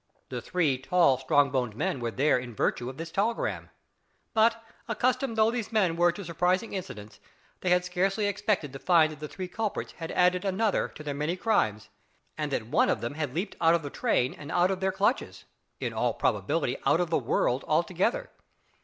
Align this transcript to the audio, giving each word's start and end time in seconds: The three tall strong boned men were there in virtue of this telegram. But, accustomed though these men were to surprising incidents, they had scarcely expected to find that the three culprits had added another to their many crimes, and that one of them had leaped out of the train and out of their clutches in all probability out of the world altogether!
The 0.29 0.41
three 0.41 0.79
tall 0.79 1.19
strong 1.19 1.51
boned 1.51 1.75
men 1.75 1.99
were 1.99 2.09
there 2.09 2.39
in 2.39 2.55
virtue 2.55 2.89
of 2.89 2.97
this 2.97 3.11
telegram. 3.11 3.69
But, 4.33 4.59
accustomed 4.87 5.37
though 5.37 5.51
these 5.51 5.71
men 5.71 5.95
were 5.95 6.11
to 6.13 6.25
surprising 6.25 6.73
incidents, 6.73 7.19
they 7.59 7.69
had 7.69 7.85
scarcely 7.85 8.25
expected 8.25 8.73
to 8.73 8.79
find 8.79 9.11
that 9.11 9.19
the 9.19 9.27
three 9.27 9.47
culprits 9.47 9.91
had 9.91 10.11
added 10.13 10.43
another 10.43 10.87
to 10.87 11.03
their 11.03 11.13
many 11.13 11.35
crimes, 11.35 11.89
and 12.35 12.49
that 12.51 12.65
one 12.65 12.89
of 12.89 13.01
them 13.01 13.13
had 13.13 13.35
leaped 13.35 13.55
out 13.61 13.75
of 13.75 13.83
the 13.83 13.91
train 13.91 14.33
and 14.33 14.51
out 14.51 14.71
of 14.71 14.79
their 14.79 14.91
clutches 14.91 15.45
in 15.79 15.93
all 15.93 16.15
probability 16.15 16.77
out 16.83 16.99
of 16.99 17.11
the 17.11 17.19
world 17.19 17.63
altogether! 17.67 18.31